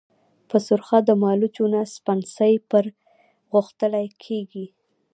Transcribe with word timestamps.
په 0.49 0.57
سرخه 0.67 0.97
د 1.03 1.09
مالوچو 1.21 1.65
نه 1.73 1.81
سپڼسي 1.93 2.53
پرغښتلي 2.71 4.07
كېږي۔ 4.23 4.65